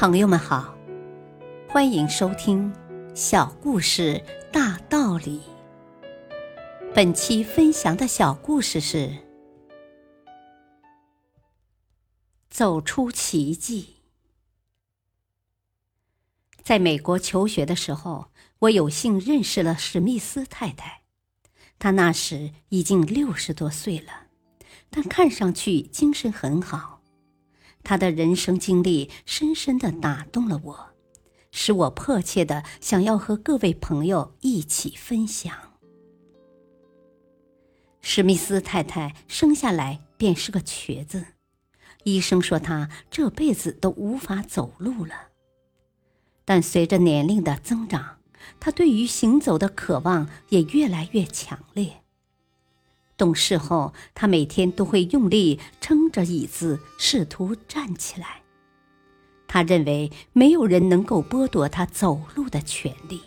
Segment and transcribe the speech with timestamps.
[0.00, 0.78] 朋友们好，
[1.68, 2.72] 欢迎收听
[3.16, 5.40] 《小故事大道理》。
[6.94, 9.12] 本期分享的小故事是：
[12.48, 13.96] 走出奇迹。
[16.62, 21.02] 在美国求学的时候，我有幸认识了史密斯太太。
[21.80, 24.28] 她那时已经六十多岁了，
[24.90, 26.97] 但看上去精神很好。
[27.82, 30.90] 他的人生经历深深的打动了我，
[31.50, 35.52] 使我迫切的想要和各位朋友一起分享。
[38.00, 41.24] 史密斯太太生下来便是个瘸子，
[42.04, 45.28] 医生说她这辈子都无法走路了。
[46.44, 48.18] 但随着年龄的增长，
[48.60, 52.02] 她对于行走的渴望也越来越强烈。
[53.18, 58.42] 懂事后，他每天都会用力撑着椅子，试图站起来。
[59.48, 63.20] 他认为没有人能够剥夺他走路的权利，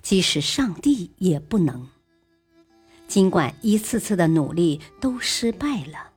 [0.00, 1.88] 即使上帝也不能。
[3.06, 6.12] 尽管一次次的努力都失败了，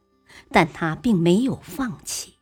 [0.50, 2.36] 但他并没有放弃。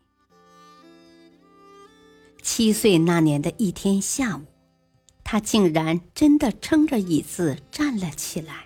[2.43, 4.41] 七岁那年的一天下午，
[5.23, 8.64] 他竟然真的撑着椅子站了起来。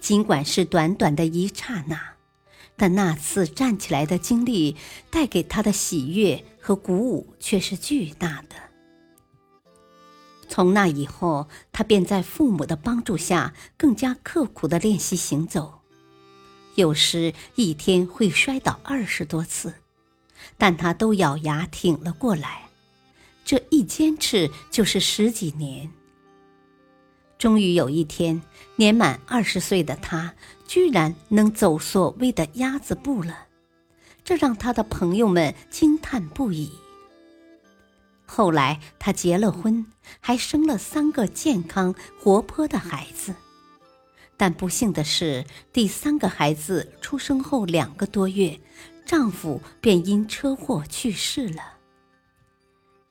[0.00, 2.00] 尽管是短短的一刹那，
[2.76, 4.76] 但那次站起来的经历
[5.10, 8.56] 带给他的喜悦和鼓舞却是巨大的。
[10.48, 15.82] 从那以后，他便在父母的帮助下更加刻苦的练习行走，
[16.74, 19.74] 有时一天会摔倒二十多次，
[20.58, 22.62] 但他都咬牙挺了过来。
[23.44, 25.90] 这一坚持就是十几年。
[27.40, 28.42] 终于有一天，
[28.76, 30.34] 年满二十岁的他
[30.68, 33.46] 居然能走所谓的鸭子步了，
[34.22, 36.70] 这让他的朋友们惊叹不已。
[38.26, 39.86] 后来他结了婚，
[40.20, 43.34] 还生了三个健康活泼的孩子，
[44.36, 48.60] 但不幸的是，第三个孩子出生后两个多月，
[49.06, 51.62] 丈夫便因车祸去世了。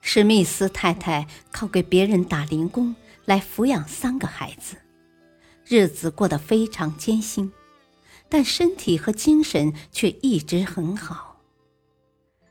[0.01, 2.95] 史密斯太太靠给别人打零工。
[3.29, 4.75] 来抚养三个孩子，
[5.63, 7.53] 日子过得非常艰辛，
[8.27, 11.39] 但身体和精神却一直很好。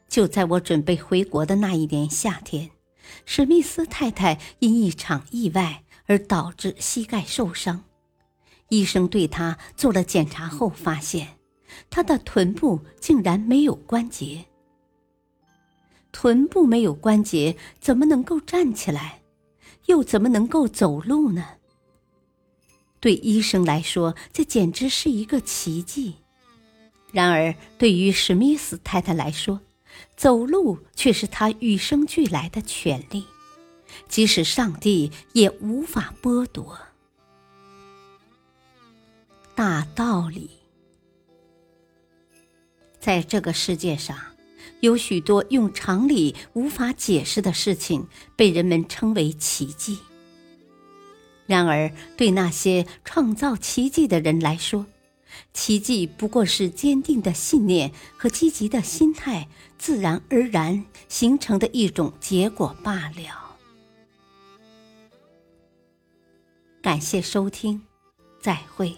[0.08, 2.70] 就在我准备回国的那一年夏天，
[3.26, 7.82] 史密斯太太因一场意外而导致膝盖受伤，
[8.68, 11.38] 医生对她做了检查后发现，
[11.90, 14.44] 她的臀部竟然没有关节。
[16.12, 19.17] 臀部没有关节，怎么能够站起来？
[19.88, 21.44] 又怎么能够走路呢？
[23.00, 26.16] 对医生来说，这简直是一个奇迹。
[27.10, 29.60] 然而，对于史密斯太太来说，
[30.14, 33.24] 走路却是她与生俱来的权利，
[34.08, 36.78] 即使上帝也无法剥夺。
[39.54, 40.50] 大道理，
[43.00, 44.16] 在这个世界上。
[44.80, 48.06] 有许多用常理无法解释的事情，
[48.36, 49.98] 被人们称为奇迹。
[51.46, 54.86] 然而，对那些创造奇迹的人来说，
[55.52, 63.56] 奇迹不过是坚定的信念和积极的心态自然而然形成的一种结果罢了。
[66.82, 67.82] 感谢收听，
[68.40, 68.94] 再会。